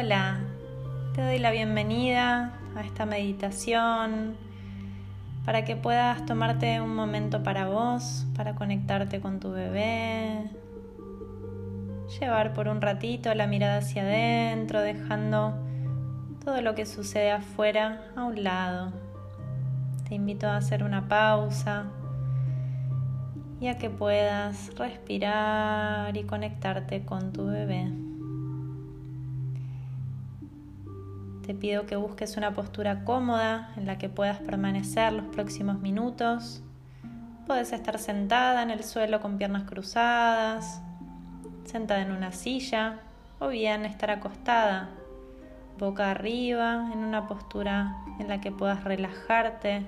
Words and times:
Hola, 0.00 0.38
te 1.12 1.22
doy 1.22 1.40
la 1.40 1.50
bienvenida 1.50 2.52
a 2.76 2.82
esta 2.82 3.04
meditación 3.04 4.36
para 5.44 5.64
que 5.64 5.74
puedas 5.74 6.24
tomarte 6.24 6.80
un 6.80 6.94
momento 6.94 7.42
para 7.42 7.66
vos, 7.66 8.24
para 8.36 8.54
conectarte 8.54 9.20
con 9.20 9.40
tu 9.40 9.50
bebé, 9.50 10.52
llevar 12.20 12.54
por 12.54 12.68
un 12.68 12.80
ratito 12.80 13.34
la 13.34 13.48
mirada 13.48 13.78
hacia 13.78 14.02
adentro, 14.02 14.82
dejando 14.82 15.58
todo 16.44 16.62
lo 16.62 16.76
que 16.76 16.86
sucede 16.86 17.32
afuera 17.32 18.00
a 18.14 18.22
un 18.22 18.44
lado. 18.44 18.92
Te 20.08 20.14
invito 20.14 20.46
a 20.46 20.58
hacer 20.58 20.84
una 20.84 21.08
pausa 21.08 21.86
y 23.60 23.66
a 23.66 23.78
que 23.78 23.90
puedas 23.90 24.70
respirar 24.76 26.16
y 26.16 26.22
conectarte 26.22 27.04
con 27.04 27.32
tu 27.32 27.46
bebé. 27.46 27.90
Te 31.48 31.54
pido 31.54 31.86
que 31.86 31.96
busques 31.96 32.36
una 32.36 32.52
postura 32.52 33.06
cómoda 33.06 33.72
en 33.78 33.86
la 33.86 33.96
que 33.96 34.10
puedas 34.10 34.38
permanecer 34.38 35.14
los 35.14 35.24
próximos 35.28 35.80
minutos. 35.80 36.62
Puedes 37.46 37.72
estar 37.72 37.98
sentada 37.98 38.62
en 38.62 38.68
el 38.68 38.84
suelo 38.84 39.22
con 39.22 39.38
piernas 39.38 39.62
cruzadas, 39.62 40.82
sentada 41.64 42.02
en 42.02 42.12
una 42.12 42.32
silla 42.32 43.00
o 43.38 43.48
bien 43.48 43.86
estar 43.86 44.10
acostada, 44.10 44.90
boca 45.78 46.10
arriba, 46.10 46.90
en 46.92 46.98
una 46.98 47.26
postura 47.26 47.96
en 48.18 48.28
la 48.28 48.42
que 48.42 48.52
puedas 48.52 48.84
relajarte 48.84 49.86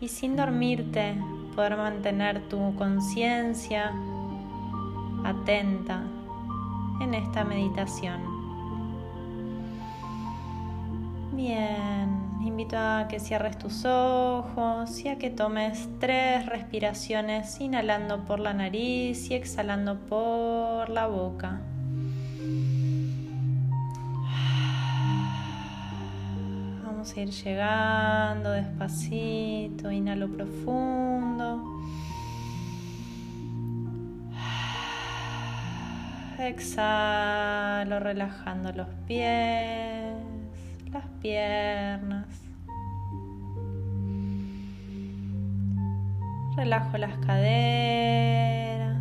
y 0.00 0.08
sin 0.08 0.34
dormirte 0.34 1.16
poder 1.54 1.76
mantener 1.76 2.48
tu 2.48 2.74
conciencia 2.74 3.92
atenta 5.24 6.02
en 7.00 7.14
esta 7.14 7.44
meditación. 7.44 8.35
Bien, 11.36 12.40
invito 12.40 12.78
a 12.78 13.08
que 13.10 13.20
cierres 13.20 13.58
tus 13.58 13.84
ojos 13.84 15.04
y 15.04 15.08
a 15.08 15.18
que 15.18 15.28
tomes 15.28 15.86
tres 16.00 16.46
respiraciones 16.46 17.60
inhalando 17.60 18.24
por 18.24 18.40
la 18.40 18.54
nariz 18.54 19.30
y 19.30 19.34
exhalando 19.34 19.98
por 20.06 20.88
la 20.88 21.06
boca. 21.08 21.60
Vamos 26.86 27.14
a 27.14 27.20
ir 27.20 27.28
llegando 27.28 28.52
despacito, 28.52 29.90
inhalo 29.90 30.28
profundo. 30.28 31.62
Exhalo 36.38 38.00
relajando 38.00 38.72
los 38.72 38.88
pies 39.06 40.15
las 40.92 41.06
piernas. 41.20 42.26
Relajo 46.56 46.96
las 46.98 47.16
caderas. 47.18 48.96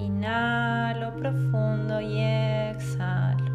Inhalo 0.00 1.14
profundo 1.16 2.00
y 2.00 2.20
exhalo. 2.20 3.52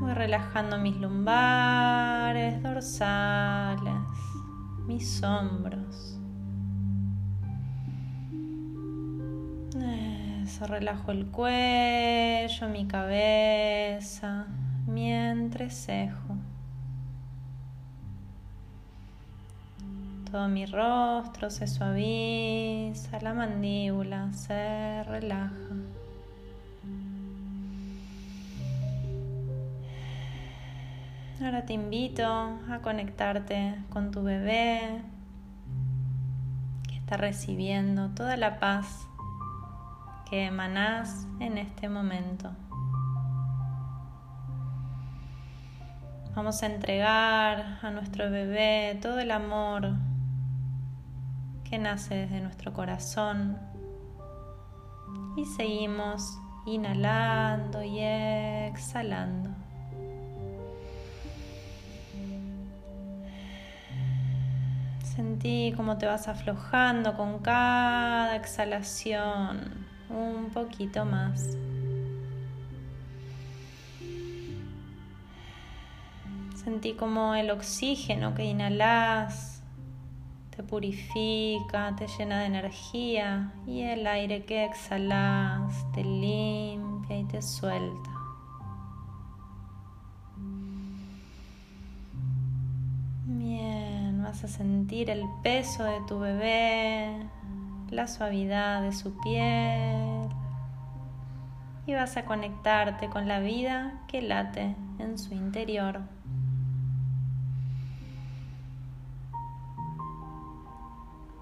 Voy 0.00 0.12
relajando 0.12 0.78
mis 0.78 0.96
lumbares, 0.96 2.62
dorsales, 2.62 3.94
mis 4.86 5.22
hombros. 5.22 6.19
Relajo 10.66 11.12
el 11.12 11.26
cuello, 11.26 12.68
mi 12.68 12.86
cabeza, 12.86 14.46
mi 14.86 15.12
entrecejo. 15.12 16.36
Todo 20.30 20.48
mi 20.48 20.66
rostro 20.66 21.50
se 21.50 21.66
suaviza, 21.66 23.20
la 23.20 23.34
mandíbula 23.34 24.32
se 24.32 25.02
relaja. 25.04 25.50
Ahora 31.42 31.64
te 31.64 31.72
invito 31.72 32.26
a 32.26 32.80
conectarte 32.82 33.74
con 33.88 34.10
tu 34.10 34.22
bebé 34.22 35.00
que 36.86 36.96
está 36.96 37.16
recibiendo 37.16 38.10
toda 38.10 38.36
la 38.36 38.60
paz 38.60 39.09
que 40.30 40.44
emanás 40.44 41.26
en 41.40 41.58
este 41.58 41.88
momento. 41.88 42.52
Vamos 46.36 46.62
a 46.62 46.66
entregar 46.66 47.80
a 47.82 47.90
nuestro 47.90 48.30
bebé 48.30 48.96
todo 49.02 49.18
el 49.18 49.32
amor 49.32 49.90
que 51.68 51.78
nace 51.78 52.14
desde 52.14 52.40
nuestro 52.40 52.72
corazón 52.72 53.58
y 55.36 55.44
seguimos 55.44 56.38
inhalando 56.64 57.82
y 57.82 57.98
exhalando. 57.98 59.50
Sentí 65.02 65.74
cómo 65.76 65.98
te 65.98 66.06
vas 66.06 66.28
aflojando 66.28 67.16
con 67.16 67.40
cada 67.40 68.36
exhalación 68.36 69.89
un 70.10 70.50
poquito 70.50 71.04
más. 71.04 71.56
Sentí 76.62 76.92
como 76.92 77.34
el 77.34 77.50
oxígeno 77.50 78.34
que 78.34 78.44
inhalas 78.44 79.62
te 80.54 80.62
purifica, 80.62 81.94
te 81.96 82.06
llena 82.06 82.40
de 82.40 82.46
energía 82.46 83.52
y 83.66 83.80
el 83.80 84.06
aire 84.06 84.44
que 84.44 84.64
exhalas 84.64 85.90
te 85.94 86.04
limpia 86.04 87.18
y 87.18 87.24
te 87.24 87.40
suelta. 87.40 88.10
Bien, 93.24 94.22
vas 94.22 94.44
a 94.44 94.48
sentir 94.48 95.08
el 95.08 95.24
peso 95.42 95.84
de 95.84 96.00
tu 96.06 96.18
bebé 96.18 97.26
la 97.90 98.06
suavidad 98.06 98.82
de 98.82 98.92
su 98.92 99.18
piel 99.20 100.28
y 101.86 101.94
vas 101.94 102.16
a 102.16 102.24
conectarte 102.24 103.08
con 103.08 103.26
la 103.26 103.40
vida 103.40 103.94
que 104.06 104.22
late 104.22 104.76
en 104.98 105.18
su 105.18 105.34
interior. 105.34 106.00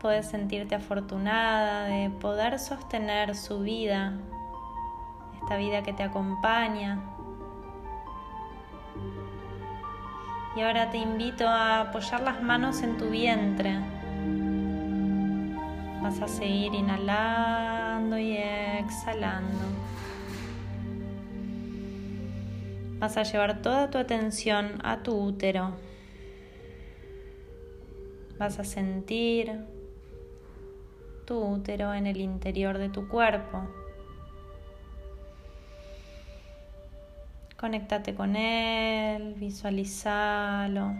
Puedes 0.01 0.27
sentirte 0.27 0.77
afortunada 0.77 1.85
de 1.85 2.09
poder 2.09 2.59
sostener 2.59 3.35
su 3.35 3.61
vida, 3.61 4.15
esta 5.43 5.57
vida 5.57 5.83
que 5.83 5.93
te 5.93 6.05
acompaña. 6.05 7.01
Y 10.57 10.63
ahora 10.63 10.91
te 10.91 10.99
invito 10.99 11.47
a 11.47 11.81
apoyar 11.81 12.23
las 12.23 12.43
manos 12.43 12.83
en 12.83 12.97
tu 12.97 13.11
vientre 13.11 13.98
Vas 16.03 16.21
a 16.23 16.29
seguir 16.29 16.75
inhalando 16.75 18.17
y 18.19 18.37
exhalando. 18.37 19.67
Vas 22.99 23.17
a 23.17 23.25
llevar 23.25 23.62
toda 23.62 23.91
tu 23.91 23.99
atención 23.99 24.81
a 24.83 25.03
tu 25.03 25.15
útero. 25.15 25.73
Vas 28.39 28.59
a 28.59 28.65
sentir 28.65 29.61
tu 31.27 31.39
útero 31.39 31.93
en 31.95 32.06
el 32.06 32.21
interior 32.21 32.79
de 32.79 32.89
tu 32.89 33.09
cuerpo. 33.09 33.62
Conéctate 37.56 38.15
con 38.15 38.37
él, 38.37 39.35
visualizalo. 39.35 40.94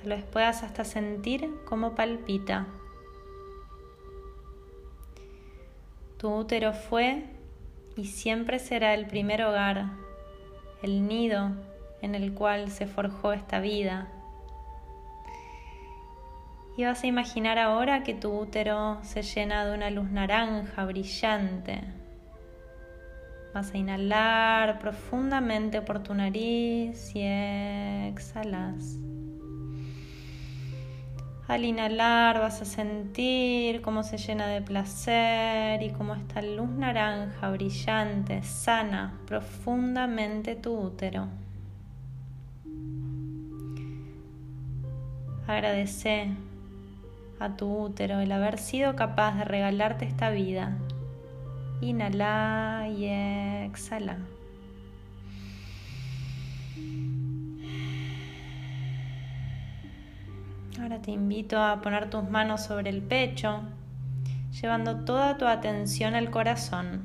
Tal 0.00 0.10
vez 0.10 0.24
puedas 0.24 0.62
hasta 0.62 0.84
sentir 0.84 1.50
cómo 1.66 1.94
palpita. 1.94 2.66
Tu 6.16 6.28
útero 6.28 6.72
fue 6.72 7.24
y 7.96 8.06
siempre 8.06 8.58
será 8.58 8.94
el 8.94 9.06
primer 9.06 9.42
hogar, 9.42 9.90
el 10.82 11.06
nido 11.06 11.50
en 12.00 12.14
el 12.14 12.32
cual 12.32 12.70
se 12.70 12.86
forjó 12.86 13.32
esta 13.32 13.60
vida. 13.60 14.08
Y 16.78 16.84
vas 16.84 17.04
a 17.04 17.06
imaginar 17.06 17.58
ahora 17.58 18.02
que 18.02 18.14
tu 18.14 18.32
útero 18.38 18.98
se 19.02 19.22
llena 19.22 19.66
de 19.66 19.74
una 19.74 19.90
luz 19.90 20.10
naranja 20.10 20.84
brillante. 20.86 21.82
Vas 23.52 23.74
a 23.74 23.76
inhalar 23.76 24.78
profundamente 24.78 25.82
por 25.82 26.02
tu 26.02 26.14
nariz 26.14 27.14
y 27.14 27.22
exhalas 27.22 28.96
Al 31.50 31.64
inhalar 31.64 32.38
vas 32.38 32.62
a 32.62 32.64
sentir 32.64 33.82
cómo 33.82 34.04
se 34.04 34.18
llena 34.18 34.46
de 34.46 34.62
placer 34.62 35.82
y 35.82 35.90
cómo 35.90 36.14
esta 36.14 36.42
luz 36.42 36.68
naranja 36.70 37.50
brillante 37.50 38.44
sana 38.44 39.18
profundamente 39.26 40.54
tu 40.54 40.78
útero. 40.78 41.26
Agradece 45.48 46.28
a 47.40 47.56
tu 47.56 47.66
útero 47.66 48.20
el 48.20 48.30
haber 48.30 48.56
sido 48.56 48.94
capaz 48.94 49.36
de 49.36 49.44
regalarte 49.44 50.04
esta 50.04 50.30
vida. 50.30 50.78
Inhala 51.80 52.86
y 52.96 53.06
exhala. 53.06 54.18
Ahora 60.80 61.02
te 61.02 61.10
invito 61.10 61.62
a 61.62 61.82
poner 61.82 62.08
tus 62.08 62.28
manos 62.30 62.62
sobre 62.62 62.88
el 62.88 63.02
pecho, 63.02 63.60
llevando 64.62 65.04
toda 65.04 65.36
tu 65.36 65.44
atención 65.44 66.14
al 66.14 66.30
corazón, 66.30 67.02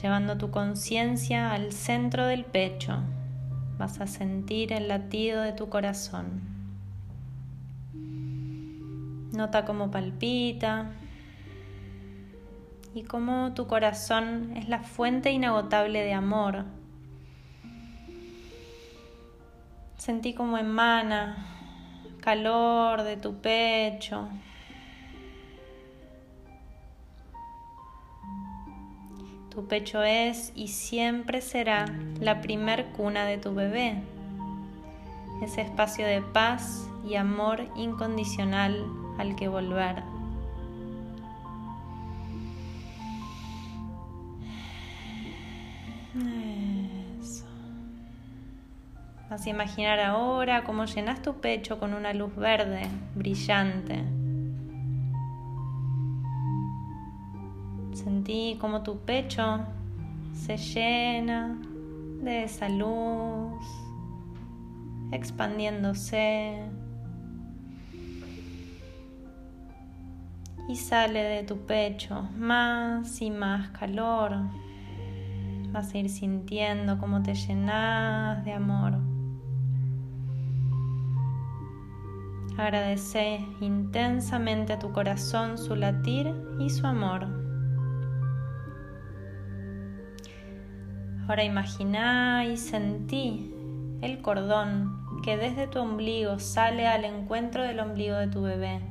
llevando 0.00 0.38
tu 0.38 0.50
conciencia 0.50 1.52
al 1.52 1.72
centro 1.72 2.24
del 2.24 2.46
pecho. 2.46 2.96
Vas 3.76 4.00
a 4.00 4.06
sentir 4.06 4.72
el 4.72 4.88
latido 4.88 5.42
de 5.42 5.52
tu 5.52 5.68
corazón. 5.68 6.40
Nota 9.32 9.66
cómo 9.66 9.90
palpita 9.90 10.92
y 12.94 13.02
cómo 13.02 13.52
tu 13.52 13.66
corazón 13.66 14.56
es 14.56 14.70
la 14.70 14.80
fuente 14.80 15.30
inagotable 15.30 16.02
de 16.02 16.14
amor 16.14 16.79
Sentí 20.00 20.32
como 20.32 20.56
emana 20.56 21.36
calor 22.22 23.02
de 23.02 23.18
tu 23.18 23.34
pecho. 23.42 24.30
Tu 29.50 29.66
pecho 29.66 30.02
es 30.02 30.52
y 30.54 30.68
siempre 30.68 31.42
será 31.42 31.84
la 32.18 32.40
primer 32.40 32.86
cuna 32.92 33.26
de 33.26 33.36
tu 33.36 33.54
bebé, 33.54 34.02
ese 35.42 35.60
espacio 35.60 36.06
de 36.06 36.22
paz 36.22 36.88
y 37.06 37.16
amor 37.16 37.66
incondicional 37.76 38.82
al 39.18 39.36
que 39.36 39.48
volver. 39.48 40.02
Vas 49.30 49.46
a 49.46 49.50
imaginar 49.50 50.00
ahora 50.00 50.64
cómo 50.64 50.86
llenas 50.86 51.22
tu 51.22 51.34
pecho 51.34 51.78
con 51.78 51.94
una 51.94 52.12
luz 52.12 52.34
verde, 52.34 52.82
brillante. 53.14 54.02
Sentí 57.92 58.58
como 58.60 58.82
tu 58.82 58.98
pecho 58.98 59.60
se 60.34 60.56
llena 60.56 61.56
de 62.24 62.42
esa 62.42 62.68
luz, 62.68 63.64
expandiéndose. 65.12 66.64
Y 70.68 70.74
sale 70.74 71.22
de 71.22 71.44
tu 71.44 71.56
pecho 71.66 72.28
más 72.36 73.22
y 73.22 73.30
más 73.30 73.68
calor. 73.70 74.32
Vas 75.70 75.94
a 75.94 75.98
ir 75.98 76.10
sintiendo 76.10 76.98
cómo 76.98 77.22
te 77.22 77.34
llenas 77.34 78.44
de 78.44 78.52
amor. 78.54 79.09
Agradece 82.60 83.40
intensamente 83.62 84.74
a 84.74 84.78
tu 84.78 84.92
corazón 84.92 85.56
su 85.56 85.74
latir 85.76 86.30
y 86.58 86.68
su 86.68 86.86
amor. 86.86 87.26
Ahora 91.26 91.42
imagina 91.42 92.44
y 92.44 92.58
sentí 92.58 93.50
el 94.02 94.20
cordón 94.20 95.22
que 95.22 95.38
desde 95.38 95.68
tu 95.68 95.78
ombligo 95.78 96.38
sale 96.38 96.86
al 96.86 97.06
encuentro 97.06 97.62
del 97.62 97.80
ombligo 97.80 98.16
de 98.16 98.28
tu 98.28 98.42
bebé. 98.42 98.82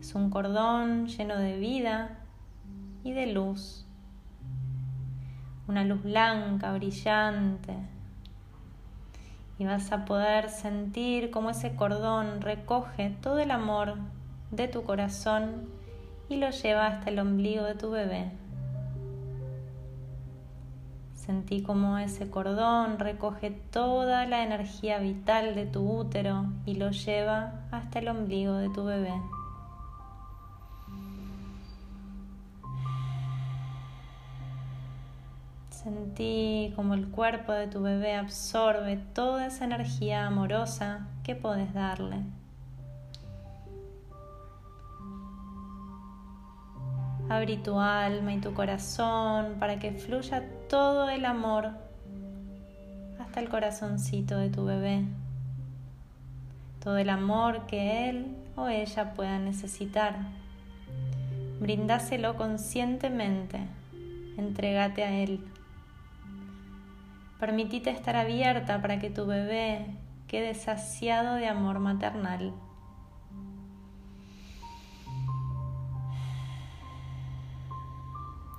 Es 0.00 0.16
un 0.16 0.30
cordón 0.30 1.06
lleno 1.06 1.38
de 1.38 1.56
vida 1.58 2.18
y 3.04 3.12
de 3.12 3.26
luz. 3.26 3.86
Una 5.68 5.84
luz 5.84 6.02
blanca, 6.02 6.72
brillante, 6.72 7.76
y 9.58 9.64
vas 9.64 9.92
a 9.92 10.04
poder 10.04 10.50
sentir 10.50 11.30
cómo 11.30 11.50
ese 11.50 11.76
cordón 11.76 12.40
recoge 12.40 13.10
todo 13.20 13.38
el 13.38 13.50
amor 13.50 13.94
de 14.50 14.68
tu 14.68 14.82
corazón 14.82 15.68
y 16.28 16.36
lo 16.36 16.50
lleva 16.50 16.86
hasta 16.86 17.10
el 17.10 17.18
ombligo 17.18 17.64
de 17.64 17.74
tu 17.74 17.90
bebé. 17.90 18.30
Sentí 21.14 21.62
cómo 21.62 21.96
ese 21.98 22.28
cordón 22.28 22.98
recoge 22.98 23.50
toda 23.50 24.26
la 24.26 24.42
energía 24.42 24.98
vital 24.98 25.54
de 25.54 25.64
tu 25.64 25.88
útero 25.88 26.44
y 26.66 26.74
lo 26.74 26.90
lleva 26.90 27.62
hasta 27.70 28.00
el 28.00 28.08
ombligo 28.08 28.54
de 28.54 28.68
tu 28.68 28.84
bebé. 28.84 29.14
Sentí 35.84 36.72
como 36.76 36.94
el 36.94 37.08
cuerpo 37.08 37.52
de 37.52 37.66
tu 37.66 37.82
bebé 37.82 38.14
absorbe 38.14 38.96
toda 39.12 39.48
esa 39.48 39.66
energía 39.66 40.26
amorosa 40.26 41.06
que 41.22 41.36
puedes 41.36 41.74
darle. 41.74 42.22
Abrí 47.28 47.58
tu 47.58 47.78
alma 47.78 48.32
y 48.32 48.40
tu 48.40 48.54
corazón 48.54 49.56
para 49.60 49.78
que 49.78 49.92
fluya 49.92 50.42
todo 50.70 51.10
el 51.10 51.26
amor 51.26 51.72
hasta 53.20 53.40
el 53.40 53.50
corazoncito 53.50 54.38
de 54.38 54.48
tu 54.48 54.64
bebé. 54.64 55.04
Todo 56.82 56.96
el 56.96 57.10
amor 57.10 57.66
que 57.66 58.08
él 58.08 58.34
o 58.56 58.68
ella 58.68 59.12
pueda 59.12 59.38
necesitar. 59.38 60.16
Brindáselo 61.60 62.36
conscientemente. 62.36 63.60
Entrégate 64.38 65.04
a 65.04 65.12
él. 65.12 65.44
Permitite 67.38 67.90
estar 67.90 68.16
abierta 68.16 68.80
para 68.80 68.98
que 68.98 69.10
tu 69.10 69.26
bebé 69.26 69.86
quede 70.28 70.54
saciado 70.54 71.34
de 71.34 71.48
amor 71.48 71.78
maternal. 71.78 72.54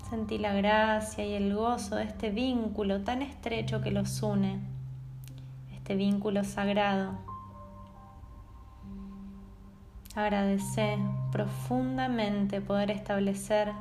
Sentí 0.09 0.37
la 0.37 0.53
gracia 0.53 1.25
y 1.25 1.33
el 1.33 1.55
gozo 1.55 1.95
de 1.95 2.03
este 2.03 2.29
vínculo 2.29 3.01
tan 3.01 3.21
estrecho 3.21 3.81
que 3.81 3.91
los 3.91 4.21
une, 4.21 4.59
este 5.73 5.95
vínculo 5.95 6.43
sagrado. 6.43 7.17
Agradece 10.15 10.97
profundamente 11.31 12.61
poder 12.61 12.91
establecer 12.91 13.73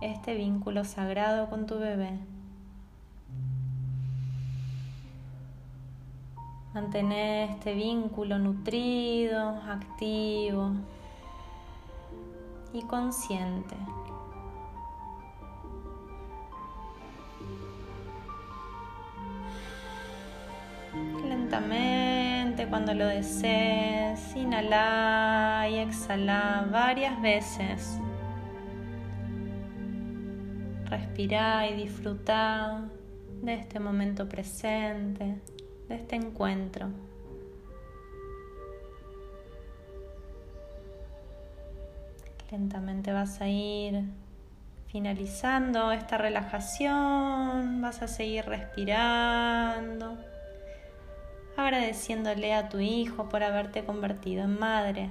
este 0.00 0.34
vínculo 0.34 0.84
sagrado 0.84 1.50
con 1.50 1.66
tu 1.66 1.78
bebé. 1.78 2.18
Mantener 6.80 7.50
este 7.50 7.74
vínculo 7.74 8.38
nutrido, 8.38 9.48
activo 9.68 10.70
y 12.72 12.82
consciente. 12.82 13.74
Lentamente, 21.28 22.68
cuando 22.68 22.94
lo 22.94 23.08
desees, 23.08 24.36
inhala 24.36 25.66
y 25.68 25.78
exhala 25.78 26.68
varias 26.70 27.20
veces. 27.20 27.98
Respira 30.84 31.68
y 31.68 31.74
disfruta 31.74 32.88
de 33.42 33.54
este 33.54 33.80
momento 33.80 34.28
presente 34.28 35.42
de 35.88 35.96
este 35.96 36.16
encuentro. 36.16 36.88
Lentamente 42.50 43.12
vas 43.12 43.40
a 43.40 43.48
ir 43.48 44.04
finalizando 44.90 45.92
esta 45.92 46.16
relajación, 46.16 47.82
vas 47.82 48.00
a 48.00 48.08
seguir 48.08 48.46
respirando, 48.46 50.16
agradeciéndole 51.56 52.54
a 52.54 52.70
tu 52.70 52.78
hijo 52.78 53.28
por 53.28 53.42
haberte 53.42 53.84
convertido 53.84 54.44
en 54.44 54.58
madre. 54.58 55.10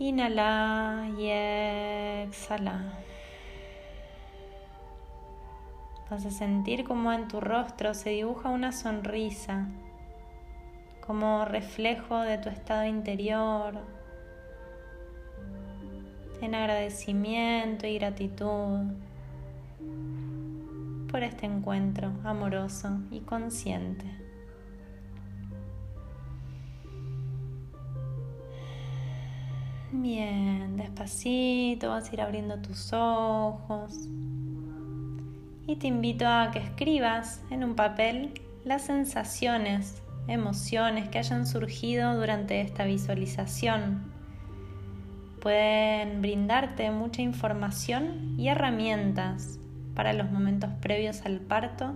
Inhala 0.00 1.08
y 1.16 1.28
exhala. 2.26 2.98
Vas 6.12 6.26
a 6.26 6.30
sentir 6.30 6.84
como 6.84 7.10
en 7.10 7.26
tu 7.26 7.40
rostro 7.40 7.94
se 7.94 8.10
dibuja 8.10 8.50
una 8.50 8.70
sonrisa, 8.70 9.68
como 11.00 11.46
reflejo 11.46 12.20
de 12.20 12.36
tu 12.36 12.50
estado 12.50 12.84
interior, 12.84 13.80
en 16.42 16.54
agradecimiento 16.54 17.86
y 17.86 17.94
gratitud 17.94 18.92
por 21.10 21.22
este 21.22 21.46
encuentro 21.46 22.12
amoroso 22.24 22.90
y 23.10 23.20
consciente. 23.20 24.04
Bien, 29.92 30.76
despacito 30.76 31.88
vas 31.88 32.10
a 32.10 32.12
ir 32.12 32.20
abriendo 32.20 32.60
tus 32.60 32.92
ojos 32.92 34.10
y 35.72 35.76
te 35.76 35.86
invito 35.86 36.28
a 36.28 36.50
que 36.50 36.58
escribas 36.58 37.42
en 37.48 37.64
un 37.64 37.74
papel 37.74 38.34
las 38.62 38.82
sensaciones, 38.82 40.02
emociones 40.28 41.08
que 41.08 41.18
hayan 41.18 41.46
surgido 41.46 42.14
durante 42.14 42.60
esta 42.60 42.84
visualización. 42.84 44.12
Pueden 45.40 46.20
brindarte 46.20 46.90
mucha 46.90 47.22
información 47.22 48.34
y 48.38 48.48
herramientas 48.48 49.58
para 49.94 50.12
los 50.12 50.30
momentos 50.30 50.68
previos 50.82 51.22
al 51.24 51.40
parto 51.40 51.94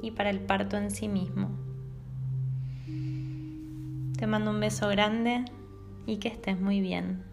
y 0.00 0.12
para 0.12 0.30
el 0.30 0.38
parto 0.38 0.76
en 0.76 0.92
sí 0.92 1.08
mismo. 1.08 1.50
Te 4.16 4.28
mando 4.28 4.52
un 4.52 4.60
beso 4.60 4.88
grande 4.88 5.44
y 6.06 6.18
que 6.18 6.28
estés 6.28 6.60
muy 6.60 6.80
bien. 6.80 7.31